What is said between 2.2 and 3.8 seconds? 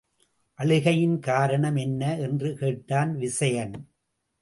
என்று கேட்டான் விசயன்.